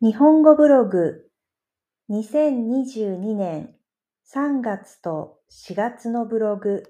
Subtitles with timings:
[0.00, 1.28] 日本語ブログ
[2.08, 3.74] 2022年
[4.32, 6.84] 3月と4月のブログ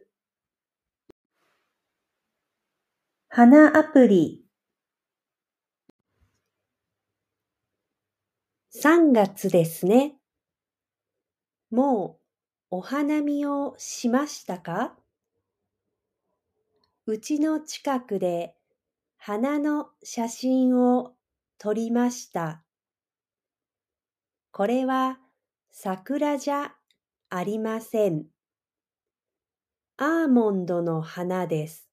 [3.31, 4.45] 花アプリ
[8.77, 10.19] 3月ですね。
[11.71, 12.19] も
[12.71, 14.99] うお花見をしましたか？
[17.07, 18.55] うちの近くで
[19.17, 21.15] 花の写真を
[21.57, 22.63] 撮りました。
[24.59, 25.21] これは
[25.71, 26.75] 桜じゃ
[27.31, 28.25] ありません。
[29.99, 31.89] アーモンドの花です。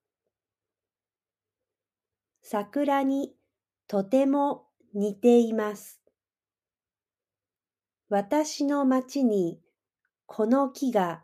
[2.41, 3.35] 桜に
[3.87, 4.63] とても
[4.95, 6.01] 似ています。
[8.09, 9.61] 私の町に
[10.25, 11.23] この木が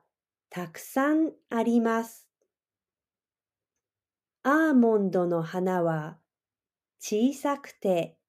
[0.51, 2.27] たくさんあります。
[4.43, 6.19] アーモンドの花は
[6.99, 8.19] 小さくて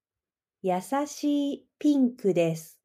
[0.63, 2.82] 優しいピンクです。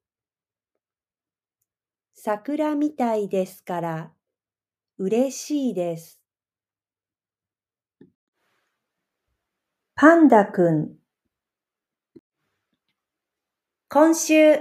[2.29, 4.11] 桜みたいですから
[4.97, 6.19] 嬉しいです。
[9.95, 10.89] パンダくん
[13.87, 14.57] 今週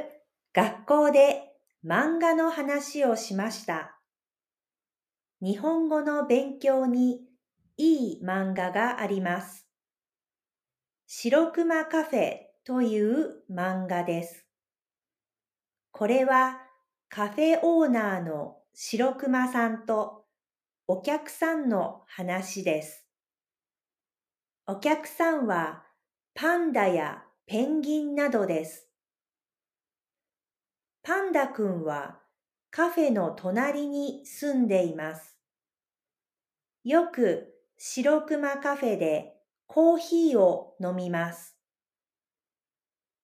[0.54, 3.98] 学校で漫画の話をしました。
[5.40, 7.22] 日本語の勉強に
[7.76, 9.66] いい漫画があります。
[11.08, 14.46] 白熊カフェという漫画です。
[15.90, 16.65] これは
[17.08, 20.24] カフェオーナーの白熊さんと
[20.86, 23.06] お客さんの話です。
[24.66, 25.84] お客さんは
[26.34, 28.88] パンダやペンギンなどです。
[31.02, 32.18] パンダくんは
[32.70, 35.38] カフェの隣に住んでいます。
[36.84, 39.34] よく白熊カフェで
[39.66, 41.56] コーヒーを飲みます。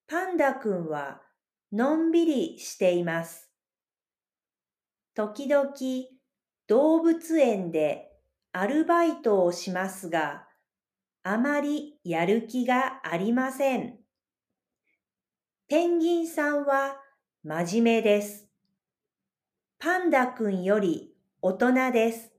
[0.09, 1.23] パンダくんは
[1.73, 3.52] のんびりしています。
[5.15, 5.73] 時々
[6.69, 8.11] 動物園で
[8.53, 10.47] アルバイトをしますが、
[11.23, 13.99] あまりやる気がありません。
[15.69, 16.97] ペンギンさんは
[17.45, 18.49] 真面目です。
[19.79, 22.33] パンダくんより大人です。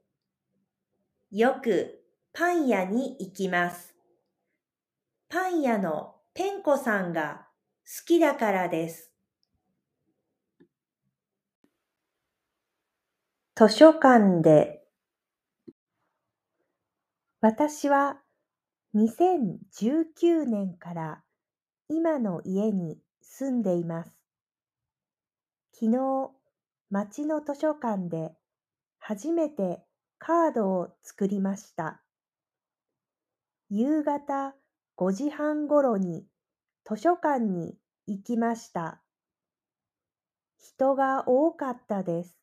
[1.32, 3.96] よくパン屋に行きます。
[5.30, 7.48] パン屋のペンコさんが
[7.86, 9.13] 好きだからです。
[13.56, 14.82] 図書館で
[17.40, 18.18] 私は
[18.96, 21.22] 2019年から
[21.88, 24.12] 今の家に住んでいます。
[25.72, 26.32] 昨日、
[26.90, 28.32] 町の図書館で
[28.98, 29.84] 初めて
[30.18, 32.02] カードを作りました。
[33.70, 34.56] 夕方
[34.98, 36.26] 5時半ごろに
[36.90, 37.78] 図書館に
[38.08, 39.04] 行きました。
[40.58, 42.43] 人が多かったです。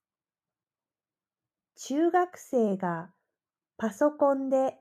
[1.83, 3.09] 中学生が
[3.79, 4.75] パソコンで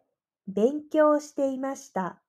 [0.48, 2.22] 勉強していました。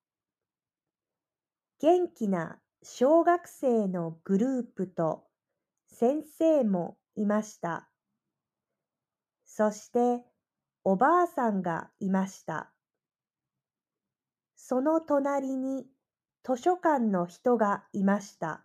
[1.81, 5.25] 元気な小学生のグループと
[5.89, 7.89] 先生もいました。
[9.45, 10.25] そして
[10.85, 12.71] おばあさんがいました。
[14.55, 15.85] その隣に
[16.45, 18.65] 図書館の人がいました。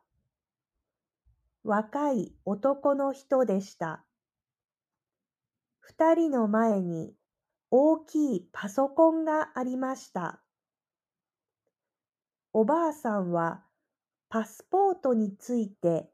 [1.64, 4.06] 若い男の人でした。
[5.88, 7.14] 二人の前に
[7.70, 10.42] 大きいパソコンがありました。
[12.54, 13.64] おばあさんは
[14.28, 16.10] パスポートについて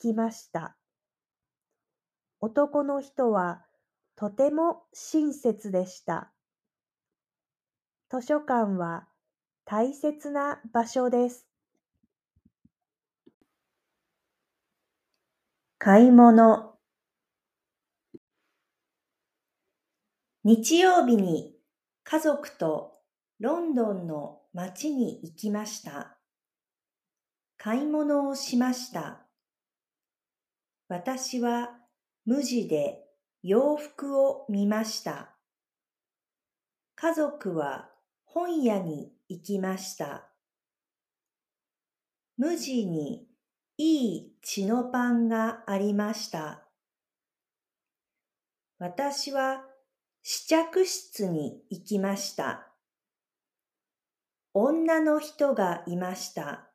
[0.00, 0.78] 聞きました。
[2.40, 3.66] 男の人は
[4.16, 6.32] とても親切でした。
[8.08, 9.06] 図書館は
[9.66, 11.46] 大切な場所です。
[15.76, 16.79] 買い物
[20.42, 21.54] 日曜日に
[22.02, 22.92] 家族と
[23.40, 26.16] ロンドンの街に行きました。
[27.58, 29.26] 買い物をしました。
[30.88, 31.70] 私は
[32.24, 33.00] 無地で
[33.42, 35.36] 洋服を見ました。
[36.96, 37.90] 家族は
[38.24, 40.30] 本屋に行きました。
[42.38, 43.26] 無地に
[43.76, 46.62] いい血のパンがありました。
[48.78, 49.69] 私は
[50.22, 52.66] 試着室に行きました。
[54.52, 56.70] 女の人がいました。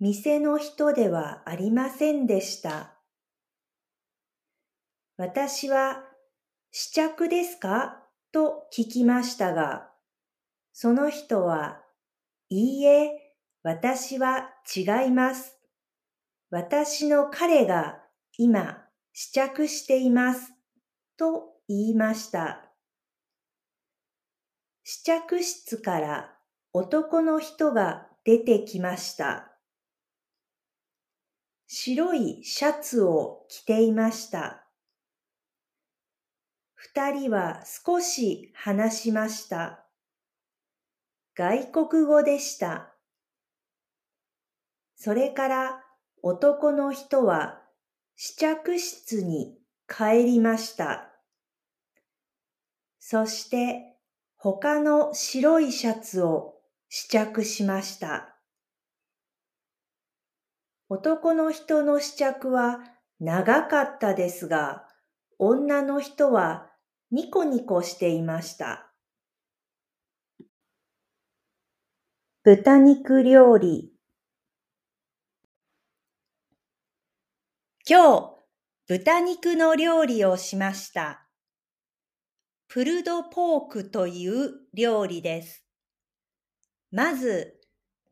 [0.00, 2.94] 店の人ではありませんでした。
[5.16, 6.04] 私は
[6.70, 8.04] 試着ですか？
[8.30, 9.90] と聞きましたが、
[10.72, 11.82] その人は、
[12.48, 15.58] いいえ、私は違います。
[16.50, 18.00] 私の彼が
[18.36, 20.54] 今試着しています。
[21.18, 22.70] と言いました。
[24.84, 26.34] 試着室から
[26.72, 29.52] 男の人が出てきました。
[31.66, 34.64] 白いシャツを着ていました。
[36.74, 39.84] 二人は少し話しました。
[41.34, 42.94] 外国語でした。
[44.94, 45.84] それから
[46.22, 47.60] 男の人は
[48.16, 51.07] 試着室に帰りました。
[53.00, 53.96] そして
[54.36, 56.54] 他の白いシャツを
[56.88, 58.36] 試着しました。
[60.88, 62.80] 男の人の試着は
[63.20, 64.86] 長かったですが、
[65.38, 66.70] 女の人は
[67.10, 68.90] ニコニコしていました。
[72.42, 73.92] 豚肉料理
[77.86, 78.34] 今日、
[78.86, 81.27] 豚肉の料理をしました。
[82.68, 85.64] プルドポークという料理です。
[86.90, 87.58] まず、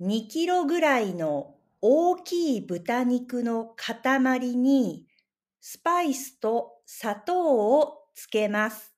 [0.00, 5.06] 2キロぐらいの大きい豚肉の塊に
[5.61, 8.94] スパイスと砂糖をつけます。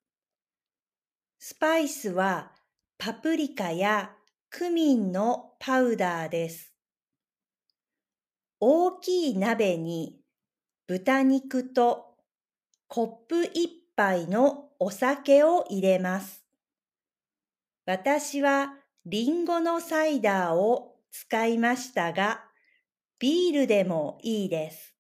[1.41, 2.53] スパイスは
[2.97, 4.13] パプリカや
[4.51, 6.73] クミンのパウダーです。
[8.61, 10.21] 大きい鍋に
[10.87, 12.15] 豚肉と
[12.87, 16.45] コップ一杯のお酒を入れます。
[17.87, 18.75] 私は
[19.07, 22.45] リンゴのサイダーを使いましたが、
[23.19, 24.95] ビールでもいいです。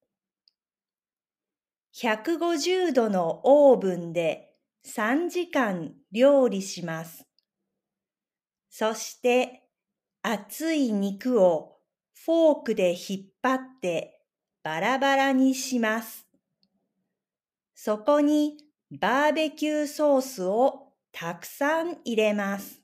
[1.94, 4.54] 150度のオーブンで
[4.86, 7.26] 3時間料理します。
[8.70, 9.64] そして
[10.22, 11.78] 熱い肉を
[12.24, 14.20] フォークで引っ張って
[14.62, 16.26] バラバラにします。
[17.74, 22.80] そこにバーベキューソースをたくさん入れます。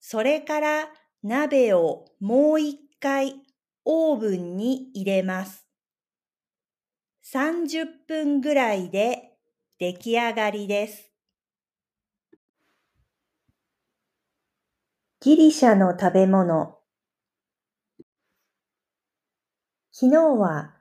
[0.00, 0.88] それから
[1.22, 3.34] 鍋をもう一回
[3.84, 5.66] オーブンに入れます。
[7.32, 9.32] 30分ぐらいで
[9.78, 11.10] 出来上がりです。
[15.20, 16.78] ギリシャの食べ物
[19.92, 20.74] 昨日は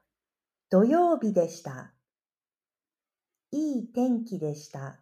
[0.70, 1.94] 土曜日でした。
[3.54, 5.02] いい天気でした。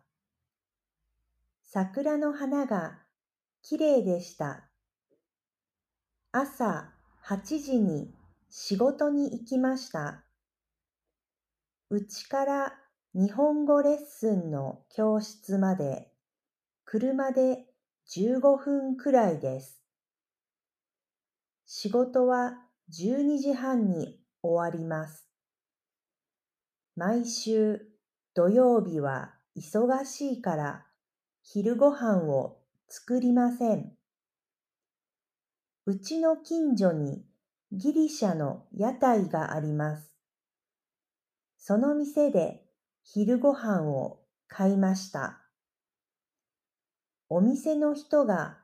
[1.64, 2.98] 桜の花が
[3.62, 4.68] きれいでした。
[6.32, 6.92] 朝
[7.28, 8.12] 8時に
[8.50, 10.24] 仕事に行きました。
[11.92, 12.74] うちから
[13.14, 16.12] 日本語レッスンの教室まで
[16.86, 17.68] 車で
[18.08, 19.84] 15分くらいです。
[21.68, 22.54] 仕事は
[22.92, 25.28] 12時半に終わります。
[26.96, 27.89] 毎週
[28.40, 30.86] 土曜日は忙しいから
[31.44, 33.92] 昼ご飯を作りません。
[35.86, 37.26] うちの近所に
[37.74, 40.14] ギリシャの屋台があります。
[41.58, 42.64] その店で
[43.04, 45.42] 昼ご飯を買いました。
[47.28, 48.60] お店の人が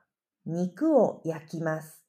[0.45, 2.01] 肉を焼きます。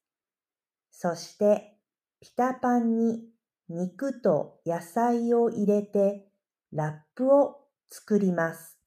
[0.92, 1.76] そして
[2.20, 3.24] ピタパンに
[3.68, 6.28] 肉と野菜を入れて
[6.72, 8.78] ラップを作ります。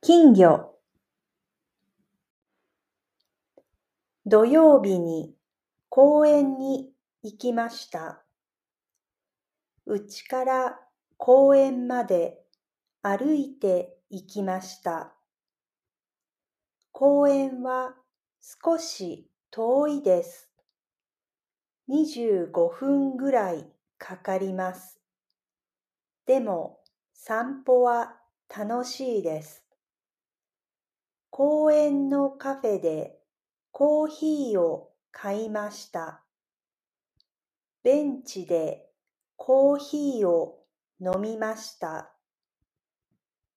[0.00, 0.74] 金魚
[4.26, 5.34] 土曜日に
[5.88, 6.92] 公園に
[7.22, 8.24] 行きました。
[9.86, 10.80] うちから
[11.16, 12.38] 公園まで
[13.02, 15.14] 歩いて行きました。
[16.92, 17.94] 公園は
[18.40, 20.50] 少し遠いです。
[21.88, 25.00] 25分ぐらいかかります。
[26.26, 26.80] でも
[27.12, 28.16] 散歩は
[28.48, 29.64] 楽しいです。
[31.30, 33.18] 公園のカフェで
[33.72, 36.22] コーヒーを買いました。
[37.82, 38.88] ベンチで
[39.36, 40.60] コーヒーを
[41.00, 42.12] 飲みました。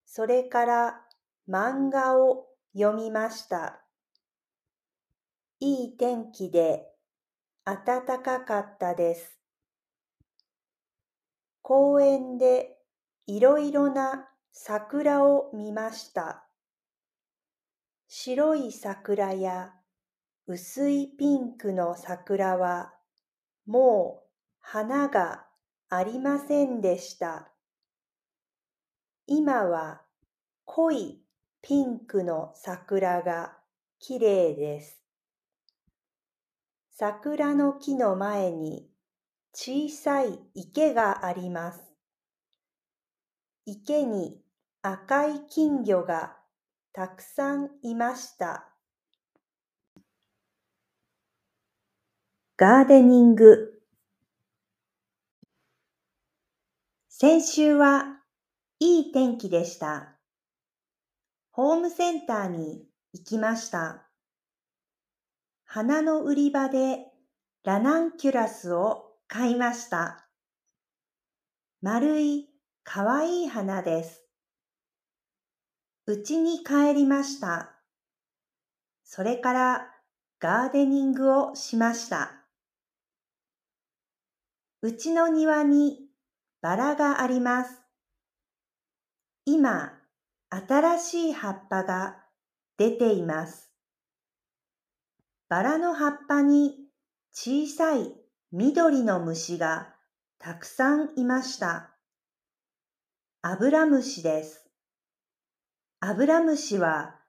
[0.06, 1.02] それから
[1.48, 3.82] 漫画を読みました。
[5.60, 6.86] いい天気で
[7.64, 9.37] 暖かかったです。
[11.70, 12.78] 公園で
[13.26, 16.48] いろいろな桜を見ました。
[18.08, 19.74] 白い桜や
[20.48, 22.94] 薄いピンクの桜は
[23.66, 24.30] もう
[24.62, 25.46] 花が
[25.90, 27.52] ありませんでした。
[29.26, 30.04] 今は
[30.64, 31.22] 濃い
[31.62, 33.58] ピンクの桜が
[34.00, 35.02] きれいです。
[36.92, 38.90] 桜の木の前に
[39.60, 41.82] 小さい池があります。
[43.66, 44.40] 池に
[44.84, 46.38] 赤い金魚が
[46.94, 48.70] たくさんいました。
[52.56, 53.82] ガーデニング
[57.10, 58.22] 先週は
[58.80, 60.20] いい天気でした。
[61.50, 64.08] ホームセンターに行きました。
[65.66, 67.08] 花の売り場で
[67.64, 70.26] ラナンキュラスを買いました。
[71.82, 72.48] 丸い
[72.84, 74.24] かわいい花です。
[76.06, 77.76] うちに帰りました。
[79.04, 79.88] それから
[80.40, 82.46] ガーデニングをしました。
[84.82, 86.08] うちの庭に
[86.62, 87.82] バラがあります。
[89.46, 89.94] 今、
[90.50, 92.24] 新しい葉っぱが
[92.78, 93.70] 出ています。
[95.50, 96.76] バラの葉っぱに
[97.34, 98.27] 小さい
[98.60, 99.94] 緑の虫が
[100.40, 101.92] たくさんいました。
[103.44, 104.68] アブラムシです。
[106.00, 107.20] アブラムシは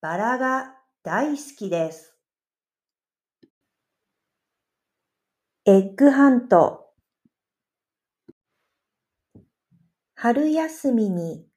[0.00, 2.14] バラが大好きです。
[5.64, 6.92] エッグハント
[10.14, 11.48] 春休みに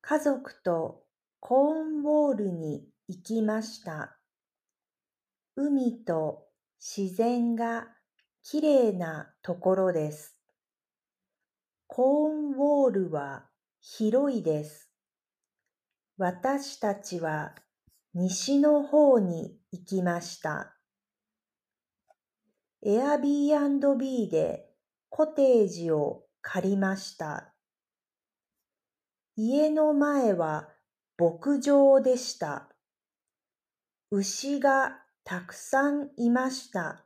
[0.00, 1.02] 家族と
[1.38, 4.16] コーンウォールに行きました。
[5.54, 6.46] 海と
[6.80, 7.88] 自然が
[8.46, 10.36] きれいなところです。
[11.86, 13.46] コーンウォールは
[13.80, 14.90] 広いです。
[16.18, 17.54] 私たちは
[18.12, 20.76] 西の方に行きました。
[22.82, 24.66] エアビービーで
[25.08, 27.54] コテージを借りました。
[29.36, 30.68] 家の前は
[31.18, 32.68] 牧場でした。
[34.10, 37.03] 牛がたくさんいました。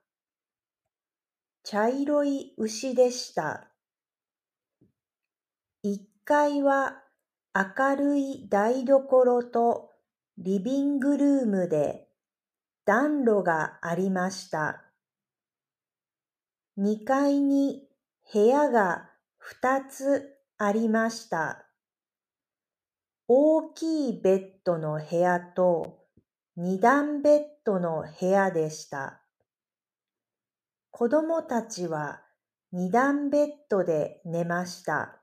[1.71, 3.69] 茶色い牛でした。
[5.83, 7.03] 一階は
[7.55, 9.91] 明るい台所と
[10.39, 12.09] リビングルームで
[12.87, 14.83] 暖炉がありました。
[16.79, 17.87] 二階に
[18.33, 21.67] 部屋が二つありました。
[23.27, 25.99] 大きいベッドの部屋と
[26.57, 29.21] 二段ベッドの部屋でした。
[30.99, 32.23] 子供たちは
[32.73, 35.23] 二段ベッドで寝ました。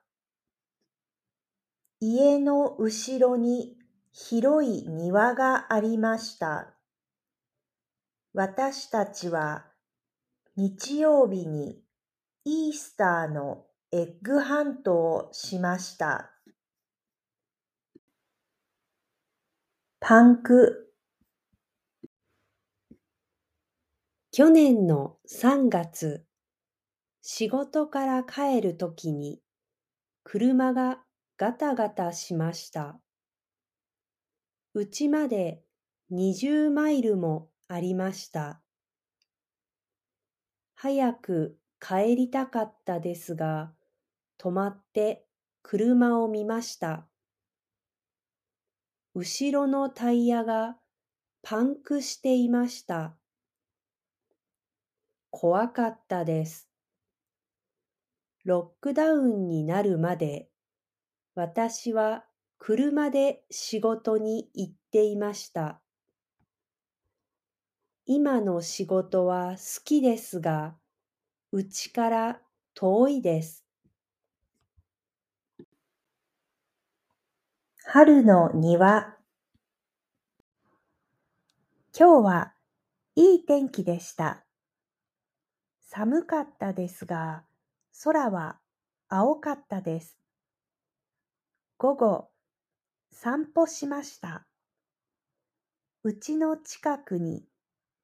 [1.99, 3.75] 家の後ろに
[4.13, 6.75] 広い庭がありました。
[8.33, 9.65] 私たちは
[10.55, 11.83] 日曜日に
[12.45, 16.31] イースターのエッグハントをしました。
[19.99, 20.84] パンク
[24.37, 26.25] 去年の3月、
[27.21, 29.39] 仕事から帰るときに
[30.25, 30.99] 車が
[31.37, 32.99] ガタガタしました。
[34.73, 35.63] うちまで
[36.11, 38.61] 20マイルもありました。
[40.73, 43.71] 早く帰りたかったですが、
[44.37, 45.25] 止まって
[45.63, 47.07] 車を見ました。
[49.13, 50.75] 後ろのタイヤが
[51.41, 53.15] パンクしていました。
[55.37, 56.69] 怖かったです。
[58.45, 60.47] ロックダウンになるまで
[61.35, 62.23] 私は
[62.57, 65.81] 車で仕事に行っていました。
[68.05, 70.77] 今の仕事は好きですが、
[71.51, 72.41] うちから
[72.73, 73.65] 遠いです。
[77.83, 79.17] 春の庭
[81.97, 82.53] 今日は
[83.15, 84.44] いい天気でした。
[85.97, 87.45] 寒かったですが、
[88.03, 88.59] 空は
[89.07, 90.17] 青かったです。
[91.77, 92.27] 午後、
[93.13, 94.45] 散歩しました。
[96.03, 97.45] うちの近くに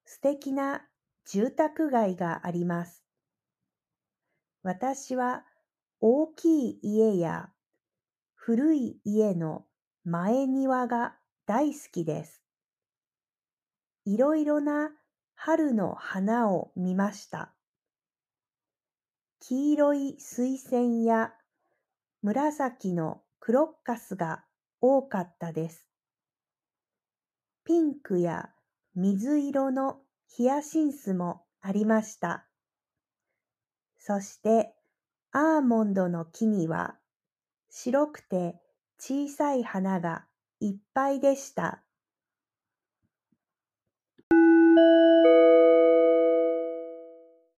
[0.06, 0.84] 素敵な
[1.26, 3.04] 住宅街があります。
[4.64, 5.44] 私は
[6.00, 7.50] 大きい家や
[8.36, 9.66] 古い家の
[10.06, 12.42] 前庭が大好きです。
[14.06, 14.92] いろいろな
[15.36, 17.54] 春の花を見ました。
[19.44, 21.34] 黄色い水仙や
[22.22, 24.44] 紫のクロッカスが
[24.82, 25.90] 多かったです。
[27.66, 28.52] ピンクや
[28.94, 32.46] 水色のヒヤシンスもありました。
[33.98, 34.76] そして
[35.32, 37.00] アーモンドの木には
[37.72, 38.62] 白くて
[39.00, 40.26] 小さい花が
[40.60, 41.82] いっぱいでした。